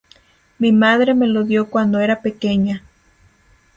[0.57, 2.81] Mi madre me lo dio cuando era pequeña.